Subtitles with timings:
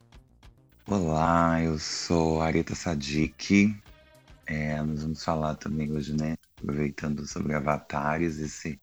[0.86, 3.77] Olá, eu sou Arita Sadik.
[4.46, 6.36] É, nós vamos falar também hoje, né?
[6.62, 8.80] Aproveitando sobre avatares, esse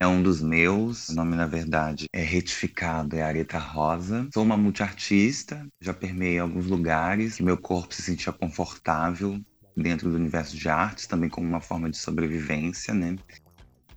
[0.00, 1.08] é um dos meus.
[1.08, 4.28] O nome, na verdade, é retificado, é Areta Rosa.
[4.32, 9.40] Sou uma multiartista, já permeei alguns lugares que meu corpo se sentia confortável
[9.76, 13.16] dentro do universo de artes, também como uma forma de sobrevivência, né?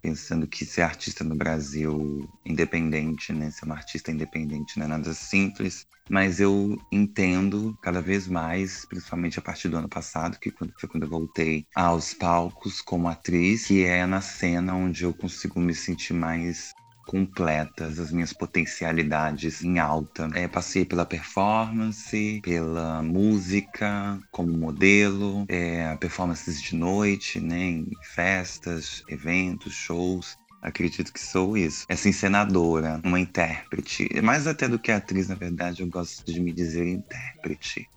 [0.02, 5.14] Pensando que ser artista no Brasil independente, né, ser uma artista independente não é nada
[5.14, 10.89] simples, mas eu entendo cada vez mais, principalmente a partir do ano passado, que foi
[10.89, 15.73] quando eu voltei aos palcos como atriz, que é na cena onde eu consigo me
[15.73, 16.73] sentir mais
[17.11, 20.30] completas, as minhas potencialidades em alta.
[20.33, 29.04] É, passei pela performance, pela música como modelo, é, performances de noite, né, em festas,
[29.10, 30.38] eventos, shows.
[30.61, 31.86] Acredito que sou isso.
[31.89, 34.08] Essa encenadora, uma intérprete.
[34.21, 37.89] Mais até do que atriz, na verdade, eu gosto de me dizer intérprete.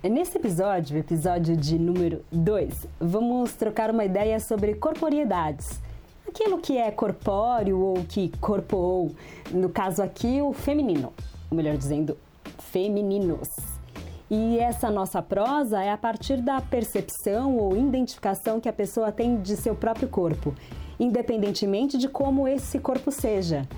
[0.00, 5.80] Nesse episódio, episódio de número 2, vamos trocar uma ideia sobre corporeidades
[6.34, 9.14] aquilo que é corpóreo ou que corpoou,
[9.52, 11.12] no caso aqui o feminino,
[11.48, 12.18] ou melhor dizendo,
[12.58, 13.48] femininos.
[14.28, 19.40] E essa nossa prosa é a partir da percepção ou identificação que a pessoa tem
[19.40, 20.52] de seu próprio corpo,
[20.98, 23.68] independentemente de como esse corpo seja.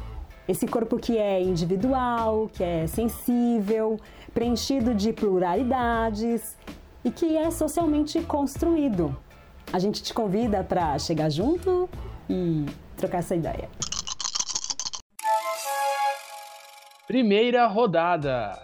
[0.49, 4.01] Esse corpo que é individual, que é sensível,
[4.33, 6.57] preenchido de pluralidades
[7.05, 9.15] e que é socialmente construído.
[9.71, 11.87] A gente te convida para chegar junto
[12.29, 12.67] e
[12.97, 13.69] trocar essa ideia.
[17.07, 18.59] Primeira rodada.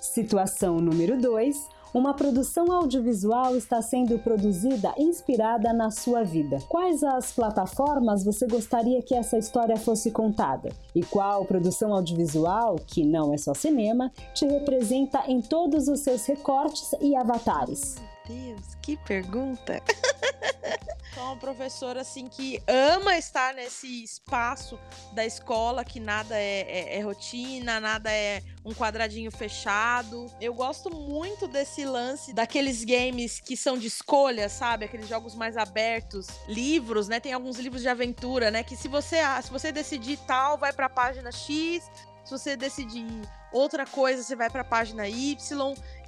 [0.00, 1.76] Situação número 2.
[1.94, 6.58] Uma produção audiovisual está sendo produzida inspirada na sua vida.
[6.68, 10.68] Quais as plataformas você gostaria que essa história fosse contada?
[10.94, 16.26] E qual produção audiovisual, que não é só cinema, te representa em todos os seus
[16.26, 17.96] recortes e avatares?
[18.28, 19.80] Deus, que pergunta!
[21.16, 24.78] Sou uma professora assim que ama estar nesse espaço
[25.14, 30.30] da escola, que nada é, é, é, rotina, nada é um quadradinho fechado.
[30.38, 34.84] Eu gosto muito desse lance daqueles games que são de escolha, sabe?
[34.84, 37.18] Aqueles jogos mais abertos, livros, né?
[37.18, 38.62] Tem alguns livros de aventura, né?
[38.62, 41.90] Que se você, se você decidir tal, vai para a página X.
[42.26, 43.06] Se você decidir
[43.52, 45.38] outra coisa, você vai para a página Y.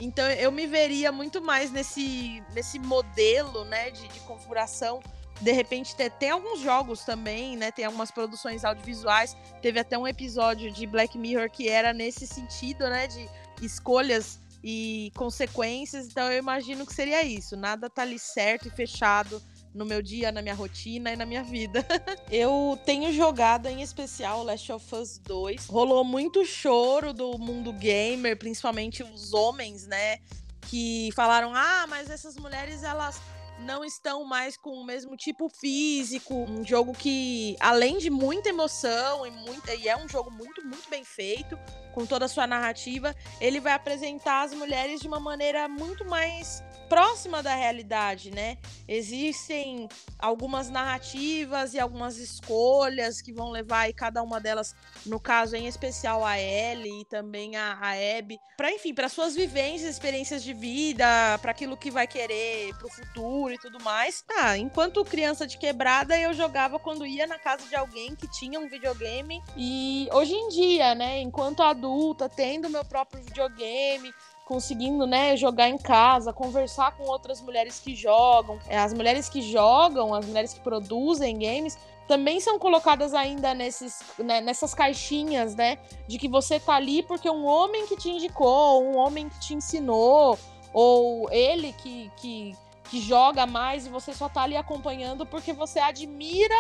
[0.01, 5.01] Então eu me veria muito mais nesse, nesse modelo, né, de, de configuração.
[5.41, 7.71] De repente tem, tem alguns jogos também, né?
[7.71, 9.37] Tem algumas produções audiovisuais.
[9.63, 13.07] Teve até um episódio de Black Mirror que era nesse sentido, né?
[13.07, 13.31] De
[13.63, 16.09] escolhas e consequências.
[16.09, 17.57] Então eu imagino que seria isso.
[17.57, 19.41] Nada tá ali certo e fechado
[19.75, 21.85] no meu dia, na minha rotina e na minha vida.
[22.31, 25.67] eu tenho jogado em especial Last of Us 2.
[25.67, 30.19] Rolou muito choro do mundo gamer, principalmente os homens, né?
[30.63, 33.21] Que falaram: ah, mas essas mulheres elas
[33.61, 36.35] não estão mais com o mesmo tipo físico.
[36.35, 40.89] Um jogo que, além de muita emoção e, muita, e é um jogo muito, muito
[40.89, 41.59] bem feito,
[41.93, 46.63] com toda a sua narrativa, ele vai apresentar as mulheres de uma maneira muito mais
[46.89, 48.57] próxima da realidade, né?
[48.87, 49.89] Existem
[50.19, 54.75] algumas narrativas e algumas escolhas que vão levar e cada uma delas,
[55.05, 59.35] no caso em especial a Ellie e também a, a Abby, para enfim, para suas
[59.35, 61.05] vivências, experiências de vida,
[61.41, 64.25] para aquilo que vai querer pro futuro e tudo mais.
[64.39, 68.59] Ah, enquanto criança de quebrada, eu jogava quando ia na casa de alguém que tinha
[68.59, 74.13] um videogame e hoje em dia, né, enquanto adulta, tendo meu próprio videogame,
[74.49, 78.59] conseguindo, né, jogar em casa, conversar com outras mulheres que jogam.
[78.67, 81.77] É, as mulheres que jogam, as mulheres que produzem games,
[82.09, 85.77] também são colocadas ainda nesses, né, nessas caixinhas, né,
[86.09, 89.55] de que você tá ali porque um homem que te indicou, um homem que te
[89.55, 90.39] ensinou,
[90.73, 92.57] ou ele que, que,
[92.89, 96.55] que joga mais e você só tá ali acompanhando porque você admira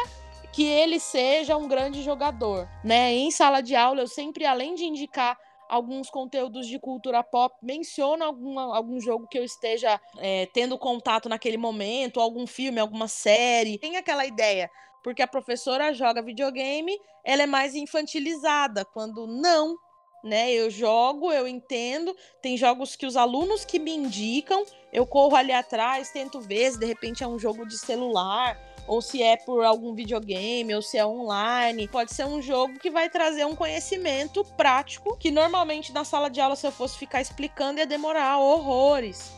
[0.53, 3.13] que ele seja um grande jogador, né?
[3.13, 5.39] Em sala de aula, eu sempre, além de indicar
[5.69, 11.29] alguns conteúdos de cultura pop, menciono alguma, algum jogo que eu esteja é, tendo contato
[11.29, 13.79] naquele momento, algum filme, alguma série.
[13.79, 14.71] Tem aquela ideia,
[15.05, 19.77] porque a professora joga videogame, ela é mais infantilizada, quando não,
[20.23, 20.53] né?
[20.53, 22.15] Eu jogo, eu entendo.
[22.43, 26.79] Tem jogos que os alunos que me indicam, eu corro ali atrás, tento ver se
[26.79, 30.97] de repente é um jogo de celular ou se é por algum videogame, ou se
[30.97, 31.87] é online.
[31.87, 36.41] Pode ser um jogo que vai trazer um conhecimento prático que normalmente na sala de
[36.41, 39.31] aula, se eu fosse ficar explicando, ia demorar horrores.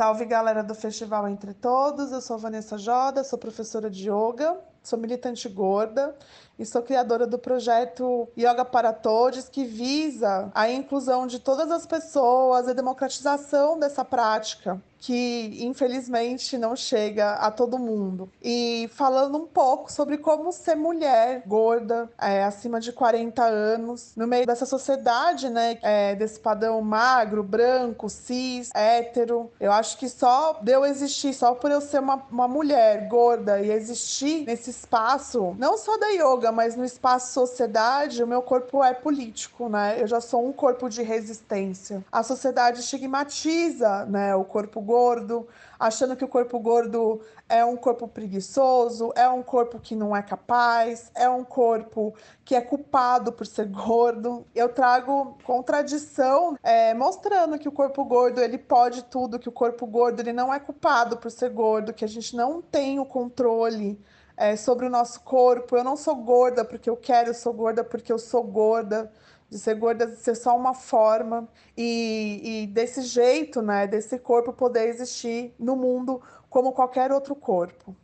[0.00, 4.98] Salve galera do Festival Entre Todos, eu sou Vanessa Joda, sou professora de yoga, sou
[4.98, 6.16] militante gorda
[6.58, 11.84] e sou criadora do projeto Yoga para Todos, que visa a inclusão de todas as
[11.84, 18.30] pessoas, a democratização dessa prática que infelizmente não chega a todo mundo.
[18.42, 24.26] E falando um pouco sobre como ser mulher gorda, é, acima de 40 anos, no
[24.26, 29.50] meio dessa sociedade, né, é, desse padrão magro, branco, cis, hétero.
[29.58, 33.60] Eu acho que só de eu existir, só por eu ser uma, uma mulher gorda
[33.60, 38.84] e existir nesse espaço, não só da yoga, mas no espaço sociedade, o meu corpo
[38.84, 39.96] é político, né?
[39.98, 42.04] Eu já sou um corpo de resistência.
[42.12, 45.46] A sociedade estigmatiza, né, o corpo gordo,
[45.78, 50.20] achando que o corpo gordo é um corpo preguiçoso, é um corpo que não é
[50.20, 52.12] capaz, é um corpo
[52.44, 54.44] que é culpado por ser gordo.
[54.52, 59.86] Eu trago contradição, é, mostrando que o corpo gordo ele pode tudo, que o corpo
[59.86, 63.96] gordo ele não é culpado por ser gordo, que a gente não tem o controle
[64.36, 65.76] é, sobre o nosso corpo.
[65.76, 69.08] Eu não sou gorda porque eu quero, eu sou gorda porque eu sou gorda.
[69.50, 71.48] De ser gorda, de ser só uma forma.
[71.76, 77.94] E, e desse jeito, né, desse corpo poder existir no mundo como qualquer outro corpo.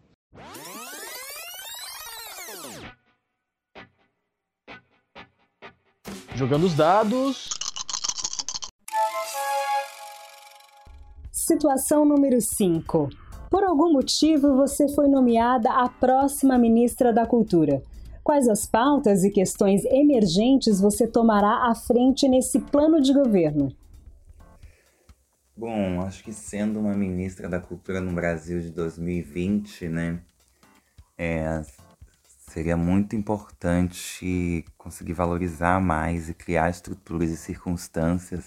[6.34, 7.48] Jogando os dados.
[11.32, 13.08] Situação número 5.
[13.48, 17.80] Por algum motivo, você foi nomeada a próxima ministra da Cultura.
[18.26, 23.72] Quais as pautas e questões emergentes você tomará à frente nesse plano de governo?
[25.56, 30.18] Bom, acho que sendo uma ministra da Cultura no Brasil de 2020, né,
[31.16, 31.62] é,
[32.50, 38.46] seria muito importante conseguir valorizar mais e criar estruturas e circunstâncias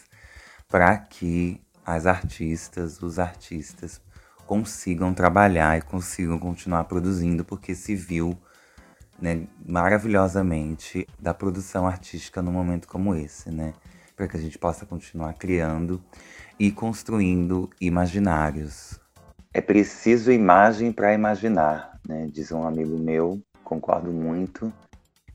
[0.67, 4.01] para que as artistas, os artistas
[4.45, 8.37] consigam trabalhar e consigam continuar produzindo, porque se viu
[9.21, 13.73] né, maravilhosamente da produção artística num momento como esse, né?
[14.15, 16.01] Para que a gente possa continuar criando
[16.59, 18.99] e construindo imaginários.
[19.53, 22.27] É preciso imagem para imaginar, né?
[22.31, 24.71] Diz um amigo meu, concordo muito.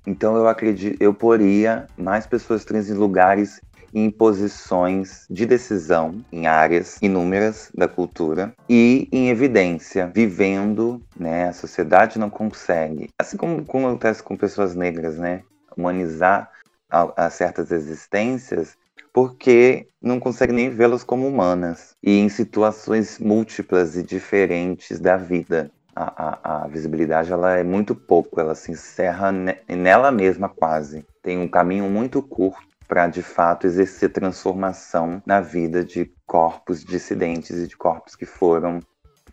[0.06, 3.60] Então eu acredito, eu poria mais pessoas trans em lugares
[3.94, 11.48] em posições de decisão em áreas inúmeras da cultura e em evidência, vivendo, né?
[11.48, 15.42] A sociedade não consegue, assim como, como acontece com pessoas negras, né?
[15.76, 16.50] Humanizar
[16.90, 18.76] a, a certas existências
[19.12, 25.70] porque não consegue nem vê-las como humanas e em situações múltiplas e diferentes da vida.
[25.96, 31.06] A, a, a, visibilidade ela é muito pouco, ela se encerra nela mesma quase.
[31.22, 37.56] Tem um caminho muito curto para de fato exercer transformação na vida de corpos dissidentes
[37.58, 38.80] e de corpos que foram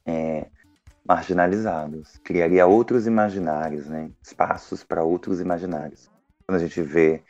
[0.06, 0.48] é,
[1.06, 2.18] marginalizados.
[2.24, 4.12] Criaria outros imaginários, né?
[4.22, 6.10] espaços para outros imaginários.
[6.46, 7.22] Quando a gente vê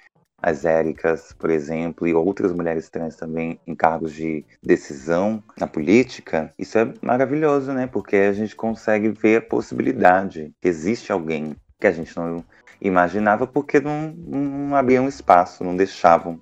[0.41, 6.51] as Éricas, por exemplo, e outras mulheres trans também em cargos de decisão na política,
[6.57, 7.85] isso é maravilhoso, né?
[7.85, 12.43] Porque a gente consegue ver a possibilidade que existe alguém que a gente não
[12.81, 16.41] imaginava porque não, não abriam espaço, não deixavam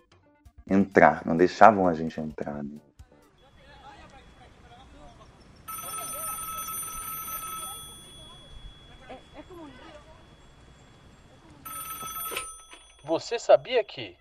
[0.69, 2.63] entrar, não deixavam a gente entrar.
[2.63, 2.79] Né?
[13.03, 14.15] Você sabia que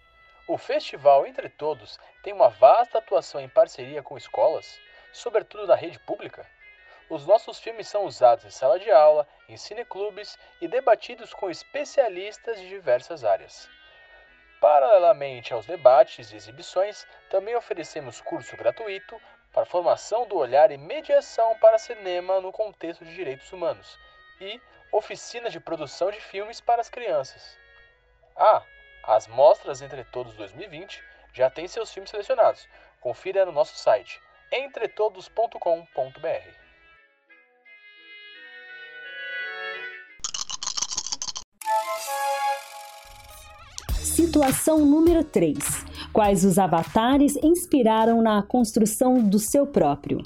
[0.48, 4.80] o Festival Entre Todos tem uma vasta atuação em parceria com escolas,
[5.12, 6.46] sobretudo na rede pública?
[7.10, 12.60] Os nossos filmes são usados em sala de aula, em cineclubes e debatidos com especialistas
[12.60, 13.68] de diversas áreas.
[14.60, 19.20] Paralelamente aos debates e exibições, também oferecemos curso gratuito
[19.52, 23.98] para formação do olhar e mediação para cinema no contexto de direitos humanos
[24.40, 24.60] e
[24.92, 27.58] oficina de produção de filmes para as crianças.
[28.36, 28.62] Ah,
[29.02, 32.68] as Mostras Entre Todos 2020 já têm seus filmes selecionados.
[33.00, 34.20] Confira no nosso site
[34.52, 36.67] entretodos.com.br.
[44.28, 45.56] Situação número 3.
[46.12, 50.22] Quais os avatares inspiraram na construção do seu próprio?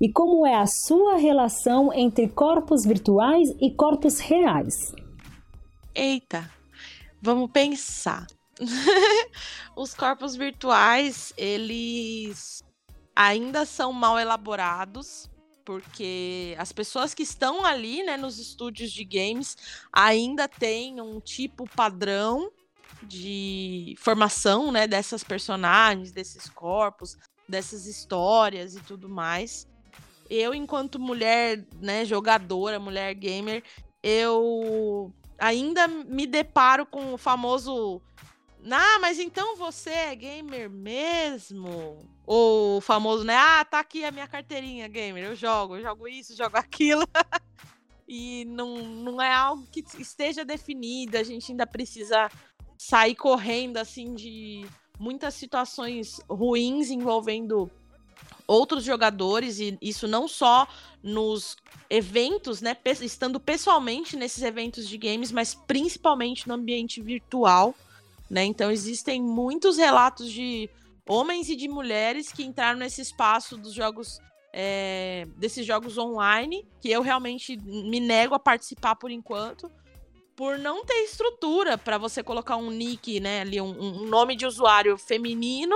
[0.00, 4.94] E como é a sua relação entre corpos virtuais e corpos reais?
[5.94, 6.50] Eita,
[7.20, 8.26] Vamos pensar.
[9.76, 12.64] Os corpos virtuais, eles
[13.14, 15.28] ainda são mal elaborados,
[15.66, 19.54] porque as pessoas que estão ali, né, nos estúdios de games,
[19.92, 22.50] ainda têm um tipo padrão
[23.02, 27.16] de formação, né, dessas personagens, desses corpos,
[27.48, 29.66] dessas histórias e tudo mais.
[30.28, 33.62] Eu, enquanto mulher, né, jogadora, mulher gamer,
[34.02, 38.02] eu ainda me deparo com o famoso.
[38.70, 41.98] Ah, mas então você é gamer mesmo?
[42.26, 43.34] Ou o famoso, né?
[43.36, 47.08] Ah, tá aqui a minha carteirinha gamer, eu jogo, eu jogo isso, jogo aquilo.
[48.06, 52.28] e não, não é algo que esteja definido, a gente ainda precisa
[52.78, 54.64] sair correndo assim de
[54.98, 57.70] muitas situações ruins envolvendo
[58.46, 60.66] outros jogadores, e isso não só
[61.02, 61.56] nos
[61.90, 62.74] eventos, né?
[63.02, 67.74] Estando pessoalmente nesses eventos de games, mas principalmente no ambiente virtual,
[68.30, 68.44] né?
[68.44, 70.70] Então existem muitos relatos de
[71.06, 74.18] homens e de mulheres que entraram nesse espaço dos jogos.
[74.50, 79.70] É, desses jogos online, que eu realmente me nego a participar por enquanto,
[80.38, 84.46] por não ter estrutura para você colocar um nick, né, ali um, um nome de
[84.46, 85.74] usuário feminino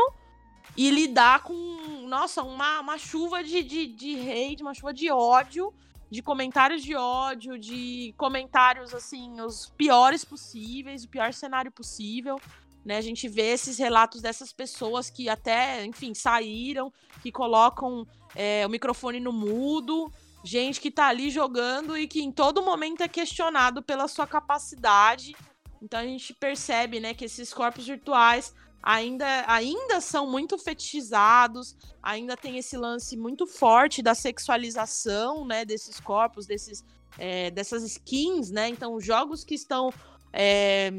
[0.77, 5.75] e lidar com, nossa, uma, uma chuva de, de, de hate, uma chuva de ódio,
[6.09, 12.41] de comentários de ódio, de comentários, assim, os piores possíveis, o pior cenário possível.
[12.85, 18.65] Né, a gente vê esses relatos dessas pessoas que até, enfim, saíram, que colocam é,
[18.65, 20.09] o microfone no mudo,
[20.45, 25.35] gente que tá ali jogando e que em todo momento é questionado pela sua capacidade.
[25.81, 32.37] Então a gente percebe, né, que esses corpos virtuais ainda, ainda são muito fetichizados, ainda
[32.37, 36.85] tem esse lance muito forte da sexualização, né, desses corpos, desses,
[37.19, 39.93] é, dessas skins, né, então jogos que estão
[40.33, 40.91] é,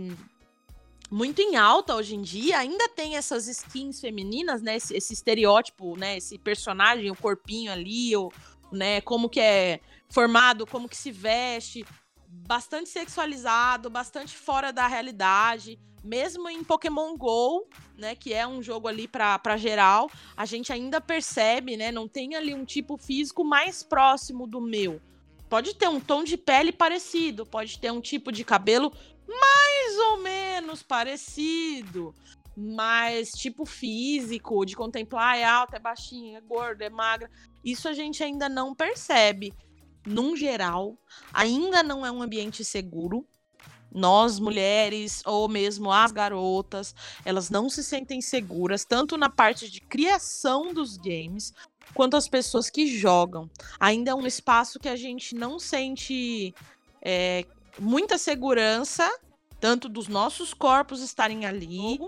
[1.11, 5.97] muito em alta hoje em dia, ainda tem essas skins femininas, né, esse, esse estereótipo,
[5.97, 8.31] né, esse personagem, o corpinho ali, o,
[8.73, 11.85] né, como que é formado, como que se veste,
[12.27, 18.87] bastante sexualizado, bastante fora da realidade, mesmo em Pokémon Go, né, que é um jogo
[18.87, 23.83] ali para geral, a gente ainda percebe, né, não tem ali um tipo físico mais
[23.83, 25.01] próximo do meu.
[25.47, 28.91] Pode ter um tom de pele parecido, pode ter um tipo de cabelo
[29.27, 32.13] mais ou menos parecido,
[32.55, 37.29] mas tipo físico, de contemplar é alta, é baixinha, é gorda, é magra,
[37.63, 39.53] isso a gente ainda não percebe.
[40.05, 40.97] Num geral,
[41.33, 43.25] ainda não é um ambiente seguro,
[43.93, 49.79] nós mulheres ou mesmo as garotas, elas não se sentem seguras tanto na parte de
[49.79, 51.53] criação dos games
[51.93, 53.49] quanto as pessoas que jogam.
[53.79, 56.53] Ainda é um espaço que a gente não sente
[57.01, 57.45] é,
[57.79, 59.09] muita segurança,
[59.59, 61.99] tanto dos nossos corpos estarem ali,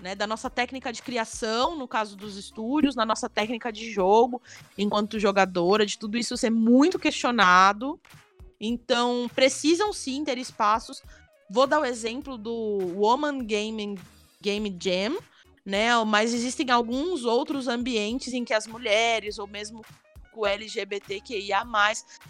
[0.00, 4.40] né, da nossa técnica de criação, no caso dos estúdios, na nossa técnica de jogo,
[4.76, 8.00] enquanto jogadora, de tudo isso ser muito questionado.
[8.60, 11.02] Então, precisam sim ter espaços
[11.48, 12.52] Vou dar o exemplo do
[12.96, 13.96] Woman Gaming
[14.40, 15.18] Game Jam,
[15.64, 15.94] né?
[16.04, 19.82] Mas existem alguns outros ambientes em que as mulheres, ou mesmo
[20.34, 21.62] o LGBTQIA,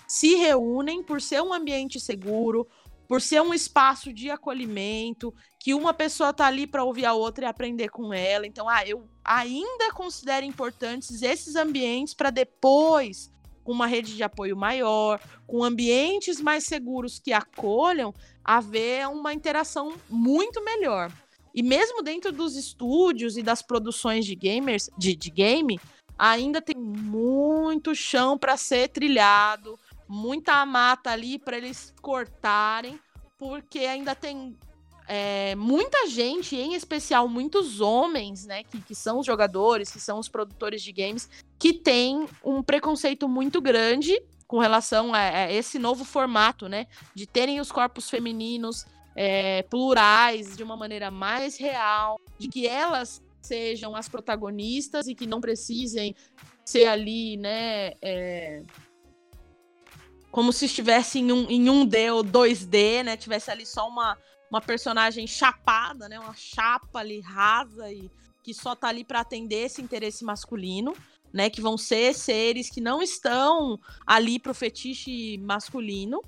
[0.07, 2.67] se reúnem por ser um ambiente seguro,
[3.09, 7.45] por ser um espaço de acolhimento, que uma pessoa tá ali para ouvir a outra
[7.45, 8.47] e aprender com ela.
[8.47, 13.31] Então, ah, eu ainda considero importantes esses ambientes para depois,
[13.63, 19.95] com uma rede de apoio maior, com ambientes mais seguros que acolham, haver uma interação
[20.09, 21.11] muito melhor.
[21.55, 25.81] E mesmo dentro dos estúdios e das produções de gamers, de, de game,
[26.19, 32.99] ainda tem muito chão para ser trilhado, muita mata ali para eles cortarem,
[33.39, 34.57] porque ainda tem
[35.07, 40.19] é, muita gente, em especial muitos homens, né, que, que são os jogadores, que são
[40.19, 45.79] os produtores de games, que tem um preconceito muito grande com relação a, a esse
[45.79, 52.19] novo formato, né, de terem os corpos femininos é, plurais de uma maneira mais real,
[52.39, 56.15] de que elas sejam as protagonistas e que não precisem
[56.65, 58.63] ser ali, né, é,
[60.35, 64.19] como se estivesse em um, em um D ou 2D, né, tivesse ali só uma
[64.51, 66.19] uma personagem chapada, né?
[66.19, 68.11] Uma chapa ali rasa e
[68.43, 70.93] que só tá ali para atender esse interesse masculino,
[71.33, 71.49] né?
[71.49, 76.21] Que vão ser seres que não estão ali pro fetiche masculino.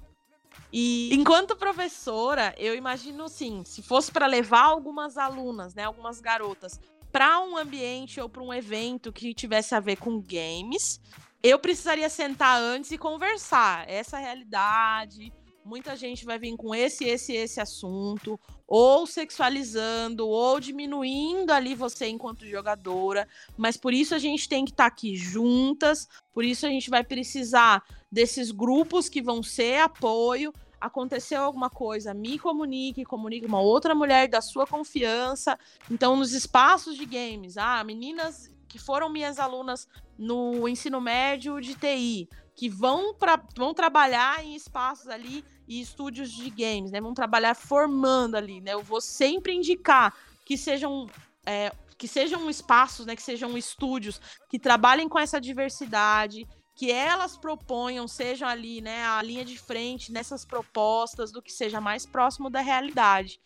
[0.72, 6.80] E enquanto professora, eu imagino assim, se fosse para levar algumas alunas, né, algumas garotas
[7.12, 11.00] para um ambiente ou para um evento que tivesse a ver com games,
[11.48, 15.32] eu precisaria sentar antes e conversar essa realidade,
[15.64, 22.08] muita gente vai vir com esse, esse, esse assunto, ou sexualizando, ou diminuindo ali você
[22.08, 23.28] enquanto jogadora.
[23.56, 26.88] Mas por isso a gente tem que estar tá aqui juntas, por isso a gente
[26.88, 30.52] vai precisar desses grupos que vão ser apoio.
[30.80, 35.58] Aconteceu alguma coisa, me comunique, comunique uma outra mulher da sua confiança.
[35.90, 41.74] Então, nos espaços de games, ah, meninas que foram minhas alunas no ensino médio de
[41.74, 47.00] TI, que vão, pra, vão trabalhar em espaços ali e estúdios de games, né?
[47.00, 48.74] Vão trabalhar formando ali, né?
[48.74, 50.14] Eu vou sempre indicar
[50.44, 51.08] que sejam
[51.46, 53.16] é, que sejam espaços, né?
[53.16, 59.06] Que sejam estúdios que trabalhem com essa diversidade, que elas proponham, sejam ali, né?
[59.06, 63.40] A linha de frente nessas propostas do que seja mais próximo da realidade.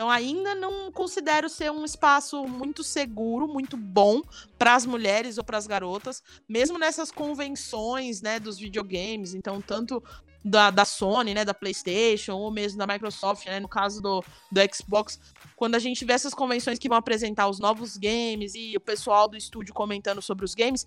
[0.00, 4.22] Então, ainda não considero ser um espaço muito seguro, muito bom
[4.58, 9.34] para as mulheres ou para as garotas, mesmo nessas convenções, né, dos videogames.
[9.34, 10.02] Então, tanto
[10.42, 14.60] da, da Sony, né, da PlayStation, ou mesmo da Microsoft, né, no caso do, do
[14.74, 15.20] Xbox,
[15.54, 19.28] quando a gente vê essas convenções que vão apresentar os novos games e o pessoal
[19.28, 20.86] do estúdio comentando sobre os games,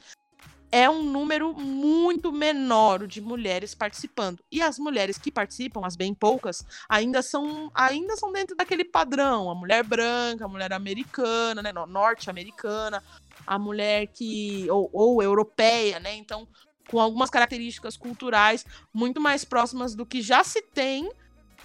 [0.73, 4.43] é um número muito menor de mulheres participando.
[4.51, 9.51] E as mulheres que participam, as bem poucas, ainda são ainda são dentro daquele padrão,
[9.51, 13.03] a mulher branca, a mulher americana, né, norte-americana,
[13.45, 16.15] a mulher que ou, ou europeia, né?
[16.15, 16.47] Então,
[16.89, 21.07] com algumas características culturais muito mais próximas do que já se tem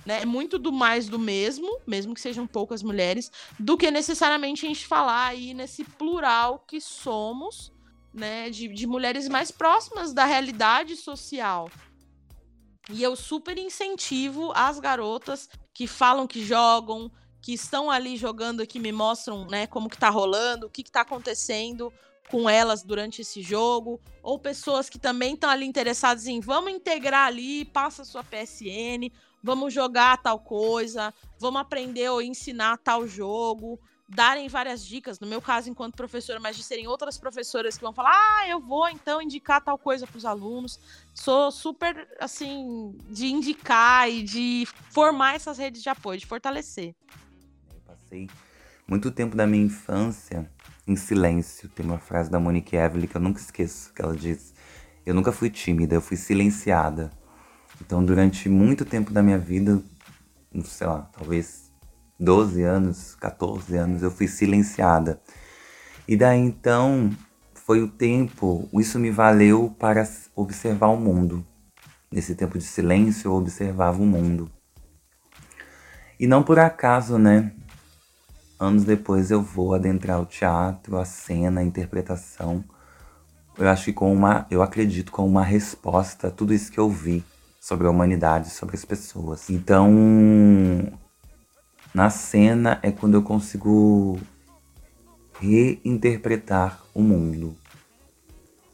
[0.04, 4.68] né, muito do mais do mesmo, mesmo que sejam poucas mulheres, do que necessariamente a
[4.68, 7.72] gente falar aí nesse plural que somos,
[8.12, 11.70] né, de, de mulheres mais próximas da realidade social.
[12.90, 17.10] E eu super incentivo as garotas que falam que jogam,
[17.42, 20.82] que estão ali jogando e que me mostram, né, como que tá rolando, o que
[20.82, 21.92] que tá acontecendo,
[22.30, 27.26] com elas durante esse jogo, ou pessoas que também estão ali interessadas em vamos integrar
[27.26, 29.10] ali, passa sua PSN,
[29.42, 35.42] vamos jogar tal coisa, vamos aprender ou ensinar tal jogo, darem várias dicas, no meu
[35.42, 39.20] caso enquanto professora, mas de serem outras professoras que vão falar: "Ah, eu vou então
[39.20, 40.80] indicar tal coisa para os alunos".
[41.14, 46.94] Sou super assim de indicar e de formar essas redes de apoio, de fortalecer.
[47.74, 48.30] Eu passei
[48.86, 50.50] muito tempo da minha infância
[50.86, 51.68] em silêncio.
[51.68, 54.54] Tem uma frase da Monique Evelyn que eu nunca esqueço, que ela diz:
[55.04, 57.10] "Eu nunca fui tímida, eu fui silenciada".
[57.80, 59.82] Então, durante muito tempo da minha vida,
[60.64, 61.67] sei lá, talvez
[62.18, 65.20] 12 anos, 14 anos, eu fui silenciada.
[66.06, 67.10] E daí então
[67.54, 71.46] foi o tempo, isso me valeu para observar o mundo.
[72.10, 74.50] Nesse tempo de silêncio, eu observava o mundo.
[76.18, 77.52] E não por acaso, né?
[78.58, 82.64] Anos depois eu vou adentrar o teatro, a cena, a interpretação.
[83.56, 86.88] Eu acho que com uma, eu acredito com uma resposta a tudo isso que eu
[86.88, 87.24] vi
[87.60, 89.50] sobre a humanidade, sobre as pessoas.
[89.50, 89.92] Então,
[91.94, 94.18] na cena é quando eu consigo
[95.40, 97.56] reinterpretar o mundo.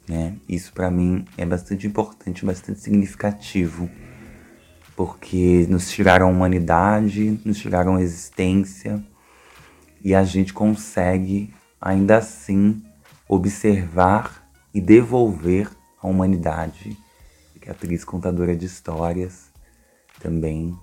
[0.08, 0.36] Né?
[0.48, 3.88] Isso para mim é bastante importante, bastante significativo,
[4.96, 9.02] porque nos tiraram a humanidade, nos tiraram a existência
[10.02, 12.82] e a gente consegue ainda assim
[13.28, 15.70] observar e devolver
[16.02, 16.96] a humanidade,
[17.60, 19.50] que é atriz contadora de histórias
[20.20, 20.78] também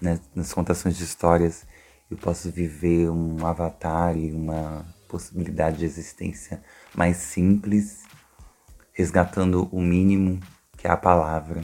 [0.00, 1.66] né, nas contações de histórias,
[2.10, 6.62] eu posso viver um avatar e uma possibilidade de existência
[6.94, 8.04] mais simples,
[8.92, 10.40] resgatando o mínimo
[10.76, 11.62] que é a palavra,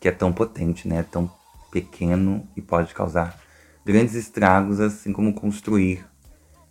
[0.00, 1.02] que é tão potente, né?
[1.02, 1.30] Tão
[1.70, 3.38] pequeno e pode causar
[3.84, 6.04] grandes estragos, assim como construir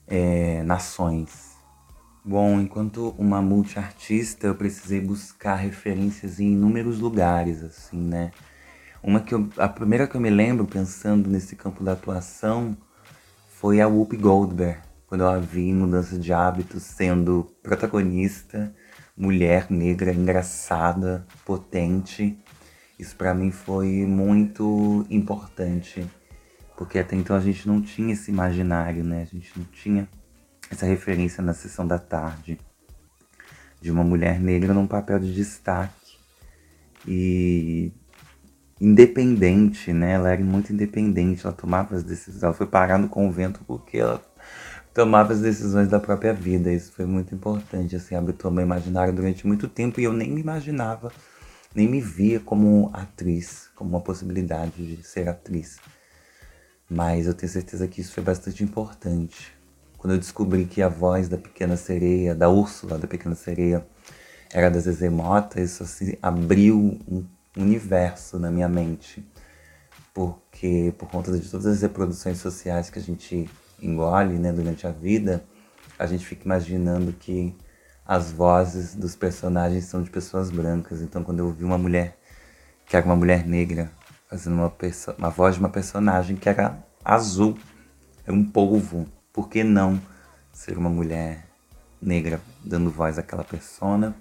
[0.08, 1.56] é, nações.
[2.24, 8.32] Bom, enquanto uma multiartista, eu precisei buscar referências em inúmeros lugares, assim, né?
[9.06, 12.76] Uma que eu, a primeira que eu me lembro pensando nesse campo da atuação
[13.48, 18.74] foi a Whoopi Goldberg, quando eu a vi em Mudança de Hábitos sendo protagonista,
[19.16, 22.36] mulher negra, engraçada, potente.
[22.98, 26.04] Isso para mim foi muito importante,
[26.76, 29.22] porque até então a gente não tinha esse imaginário, né?
[29.22, 30.10] A gente não tinha
[30.72, 32.60] essa referência na sessão da tarde
[33.80, 36.18] de uma mulher negra num papel de destaque.
[37.08, 37.94] E
[38.80, 40.14] independente, né?
[40.14, 42.44] Ela era muito independente, ela tomava as decisões.
[42.44, 44.24] Ela foi parar no convento porque ela
[44.94, 46.72] tomava as decisões da própria vida.
[46.72, 50.42] Isso foi muito importante, assim, habitou meu imaginário durante muito tempo e eu nem me
[50.42, 51.12] imaginava,
[51.74, 55.78] nem me via como atriz, como uma possibilidade de ser atriz.
[56.90, 59.54] Mas eu tenho certeza que isso foi bastante importante.
[59.98, 63.86] Quando eu descobri que a voz da pequena sereia, da Úrsula da pequena sereia,
[64.54, 69.26] era da Zezé Mota, isso assim, abriu um universo na minha mente.
[70.14, 73.50] Porque por conta de todas as reproduções sociais que a gente
[73.82, 75.44] engole né, durante a vida,
[76.00, 77.56] a gente fica imaginando que
[78.06, 81.02] as vozes dos personagens são de pessoas brancas.
[81.02, 82.18] Então quando eu vi uma mulher
[82.86, 83.92] que era uma mulher negra
[84.30, 84.74] fazendo uma,
[85.18, 87.58] uma voz de uma personagem que era azul,
[88.26, 90.02] era um polvo, por que não
[90.52, 91.46] ser uma mulher
[92.02, 94.16] negra dando voz àquela persona?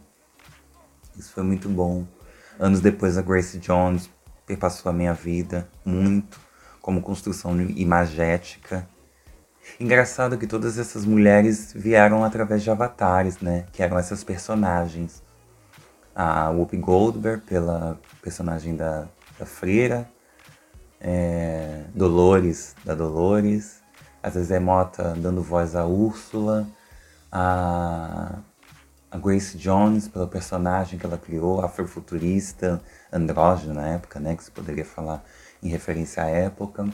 [1.17, 2.07] Isso foi muito bom.
[2.59, 4.11] Anos depois, a Grace Jones
[4.47, 6.39] perpassou a minha vida muito
[6.81, 8.87] como construção imagética.
[9.81, 13.65] Engraçado que todas essas mulheres vieram através de avatares, né?
[13.73, 15.23] Que eram essas personagens.
[16.15, 20.09] A Whoopi Goldberg pela personagem da, da Freira,
[21.01, 23.83] é, Dolores da Dolores,
[24.23, 26.67] a Zezé Mota dando voz à Úrsula,
[27.33, 28.39] a
[29.15, 34.51] a Grace Jones pelo personagem que ela criou, afrofuturista, andrógeno na época, né, que se
[34.51, 35.25] poderia falar
[35.63, 36.89] em referência à época.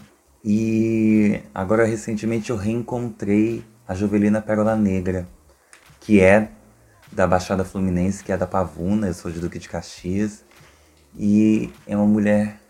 [0.44, 5.26] E agora recentemente eu reencontrei a Jovelina Pérola Negra,
[5.98, 6.50] que é
[7.10, 10.44] da Baixada Fluminense, que é da Pavuna, eu sou de Duque de Caxias,
[11.16, 12.60] e é uma mulher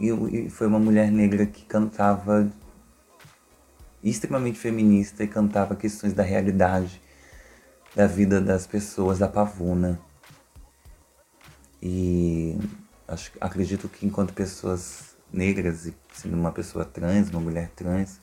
[0.00, 2.50] e foi uma mulher negra que cantava
[4.02, 7.00] extremamente feminista e cantava questões da realidade
[7.96, 9.98] da vida das pessoas da Pavuna.
[11.82, 12.54] E
[13.08, 18.20] acho, acredito que enquanto pessoas negras e sendo uma pessoa trans, uma mulher trans,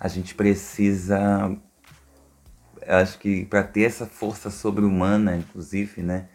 [0.00, 1.56] a gente precisa
[2.88, 6.28] acho que para ter essa força sobre-humana, inclusive, né,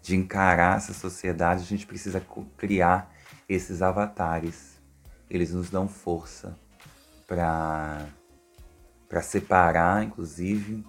[0.00, 2.24] de encarar essa sociedade, a gente precisa
[2.56, 3.12] criar
[3.46, 4.80] esses avatares.
[5.28, 6.56] Eles nos dão força
[7.26, 8.06] para
[9.08, 10.84] para separar, inclusive,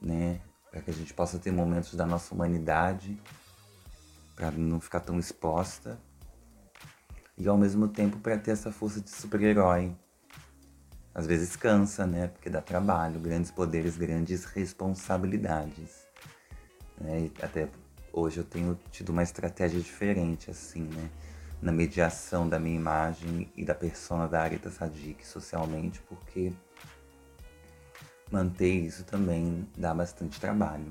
[0.00, 0.40] né?
[0.70, 3.20] Para que a gente possa ter momentos da nossa humanidade,
[4.36, 5.98] para não ficar tão exposta.
[7.36, 9.94] E ao mesmo tempo para ter essa força de super-herói.
[11.14, 12.28] Às vezes cansa, né?
[12.28, 16.06] Porque dá trabalho, grandes poderes, grandes responsabilidades.
[17.00, 17.30] Né?
[17.42, 17.68] Até
[18.12, 21.10] hoje eu tenho tido uma estratégia diferente, assim, né?
[21.60, 26.52] Na mediação da minha imagem e da persona da Arita Sadik socialmente, porque
[28.30, 30.90] manter isso também dá bastante trabalho.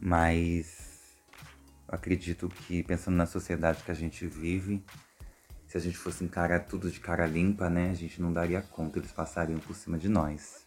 [0.00, 1.16] Mas
[1.88, 4.82] acredito que pensando na sociedade que a gente vive,
[5.66, 8.98] se a gente fosse encarar tudo de cara limpa, né, a gente não daria conta,
[8.98, 10.66] eles passariam por cima de nós.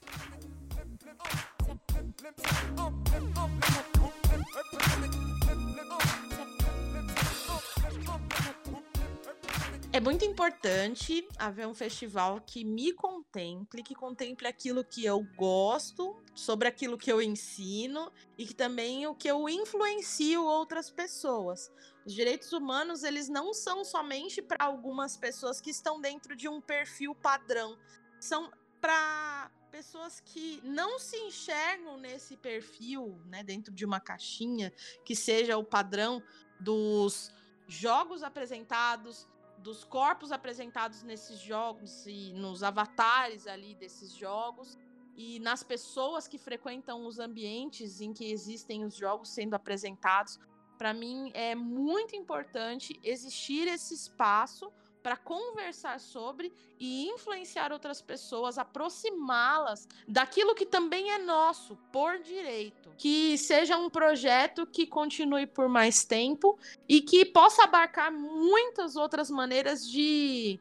[10.04, 16.68] Muito importante haver um festival que me contemple, que contemple aquilo que eu gosto, sobre
[16.68, 21.72] aquilo que eu ensino e que também o que eu influencio outras pessoas.
[22.06, 26.60] Os direitos humanos, eles não são somente para algumas pessoas que estão dentro de um
[26.60, 27.78] perfil padrão.
[28.20, 34.74] São para pessoas que não se enxergam nesse perfil, né, dentro de uma caixinha
[35.06, 36.22] que seja o padrão
[36.60, 37.32] dos
[37.68, 39.28] jogos apresentados,
[39.64, 44.78] dos corpos apresentados nesses jogos e nos avatares ali desses jogos
[45.16, 50.38] e nas pessoas que frequentam os ambientes em que existem os jogos sendo apresentados.
[50.78, 54.72] Para mim é muito importante existir esse espaço
[55.04, 62.90] para conversar sobre e influenciar outras pessoas, aproximá-las daquilo que também é nosso, por direito.
[62.98, 69.30] Que seja um projeto que continue por mais tempo e que possa abarcar muitas outras
[69.30, 70.58] maneiras de,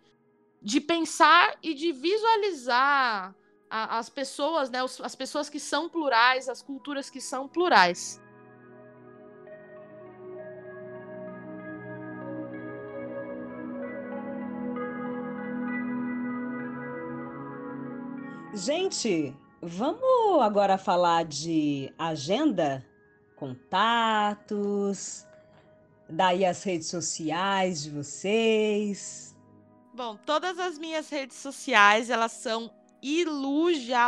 [0.60, 3.34] de pensar e de visualizar
[3.70, 8.20] a, as pessoas, né, as pessoas que são plurais, as culturas que são plurais.
[18.54, 22.86] Gente, vamos agora falar de agenda,
[23.34, 25.26] contatos,
[26.06, 29.34] daí as redes sociais de vocês.
[29.94, 32.70] Bom, todas as minhas redes sociais, elas são
[33.02, 33.98] Ilujauozui,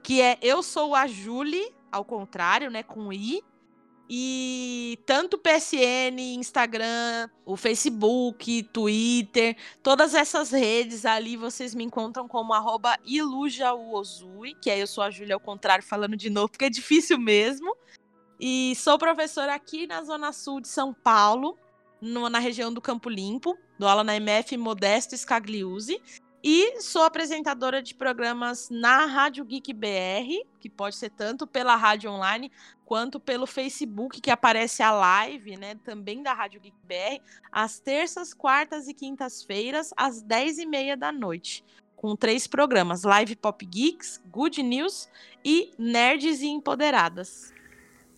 [0.00, 3.42] que é eu sou a Julie, ao contrário, né, com i.
[4.08, 12.54] E tanto PSN, Instagram, o Facebook, Twitter, todas essas redes ali vocês me encontram como
[12.54, 16.70] arroba Ilujauozui, que é eu sou a Júlia ao contrário, falando de novo, porque é
[16.70, 17.76] difícil mesmo.
[18.38, 21.58] E sou professora aqui na Zona Sul de São Paulo,
[22.00, 26.00] no, na região do Campo Limpo, dou aula na MF Modesto Scagliuzzi.
[26.48, 32.08] E sou apresentadora de programas na Rádio Geek BR, que pode ser tanto pela rádio
[32.08, 32.52] online
[32.86, 37.20] quanto pelo Facebook, que aparece a live, né, também da Rádio Geek BR,
[37.52, 41.64] às terças, quartas e quintas-feiras, às 10h30 da noite.
[41.96, 45.08] Com três programas: Live Pop Geeks, Good News
[45.44, 47.52] e Nerds e Empoderadas.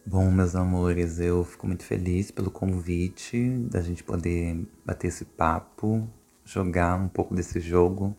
[0.05, 6.09] Bom, meus amores, eu fico muito feliz pelo convite da gente poder bater esse papo
[6.45, 8.17] jogar um pouco desse jogo,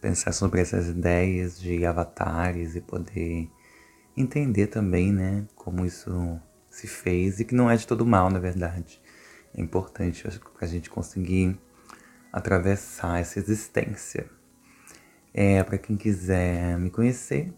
[0.00, 3.50] pensar sobre essas ideias de avatares e poder
[4.16, 8.38] entender também, né, como isso se fez e que não é de todo mal, na
[8.38, 9.00] verdade.
[9.54, 11.58] É importante para a gente conseguir
[12.32, 14.28] atravessar essa existência.
[15.32, 17.52] É, para quem quiser me conhecer,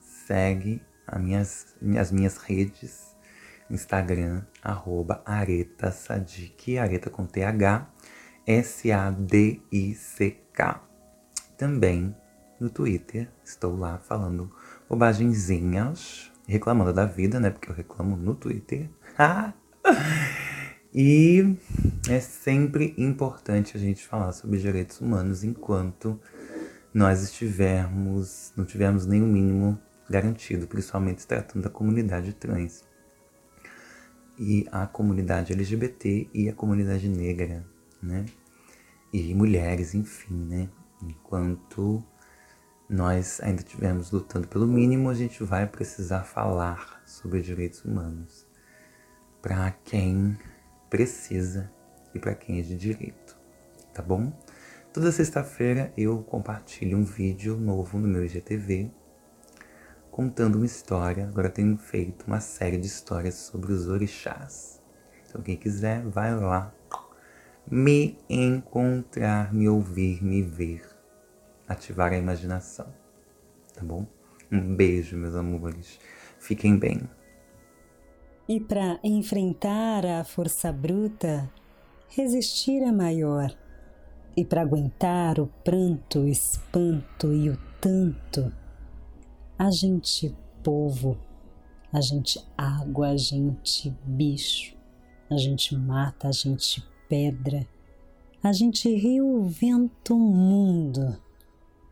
[0.00, 3.14] segue as minhas, as minhas redes,
[3.70, 7.86] Instagram, arroba areta sadik, areta com TH,
[8.46, 9.64] S-A-D-I-C-K.
[11.56, 12.14] Também
[12.60, 14.50] no Twitter estou lá falando
[14.88, 17.50] bobagenzinhas, reclamando da vida, né?
[17.50, 18.88] Porque eu reclamo no Twitter.
[20.94, 21.56] e
[22.08, 26.20] é sempre importante a gente falar sobre direitos humanos enquanto
[26.92, 32.84] nós estivermos, não tivermos o mínimo garantido, principalmente tratando da comunidade trans
[34.38, 37.64] e a comunidade LGBT e a comunidade negra
[38.04, 38.26] né?
[39.12, 40.68] E mulheres, enfim, né?
[41.02, 42.04] Enquanto
[42.88, 48.46] nós ainda estivermos lutando pelo mínimo, a gente vai precisar falar sobre direitos humanos
[49.40, 50.38] para quem
[50.88, 51.70] precisa
[52.14, 53.36] e para quem é de direito,
[53.92, 54.32] tá bom?
[54.92, 58.90] Toda sexta-feira eu compartilho um vídeo novo no meu IGTV
[60.10, 61.26] contando uma história.
[61.26, 64.80] Agora tenho feito uma série de histórias sobre os orixás.
[65.28, 66.72] Então quem quiser, vai lá
[67.68, 70.86] me encontrar, me ouvir, me ver,
[71.68, 72.86] ativar a imaginação.
[73.74, 74.06] Tá bom?
[74.50, 75.98] Um beijo, meus amores.
[76.38, 77.08] Fiquem bem.
[78.48, 81.50] E para enfrentar a força bruta,
[82.08, 83.56] resistir é maior.
[84.36, 88.52] E para aguentar o pranto, o espanto e o tanto,
[89.58, 91.16] a gente povo,
[91.92, 94.76] a gente água, a gente bicho,
[95.30, 97.66] a gente mata, a gente pedra.
[98.42, 101.16] A gente riu o vento mundo.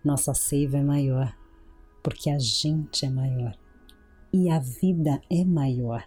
[0.05, 1.35] Nossa seiva é maior,
[2.03, 3.57] porque a gente é maior
[4.33, 6.05] e a vida é maior.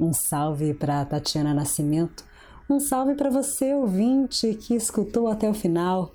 [0.00, 2.24] Um salve para Tatiana Nascimento,
[2.68, 6.12] um salve para você, ouvinte, que escutou até o final.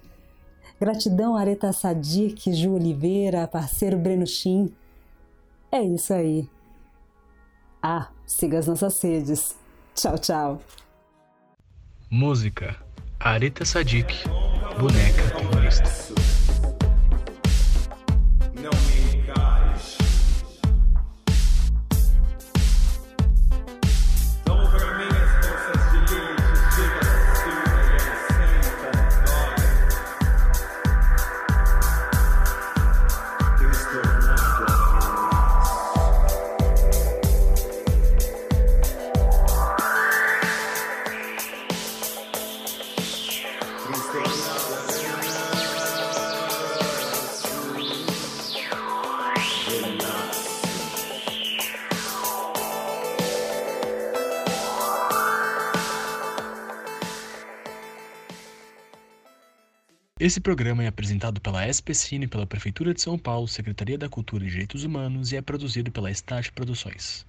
[0.80, 4.74] Gratidão, Areta Sadik, Ju Oliveira, parceiro Breno Chim.
[5.72, 6.50] É isso aí.
[7.82, 9.56] Ah, siga as nossas redes.
[9.94, 10.62] Tchau, tchau.
[12.10, 12.76] Música:
[13.20, 14.24] Arita Sadik,
[14.80, 16.35] boneca terrorista.
[60.26, 64.50] Esse programa é apresentado pela SPCine, pela Prefeitura de São Paulo, Secretaria da Cultura e
[64.50, 67.28] Direitos Humanos e é produzido pela Estágio Produções.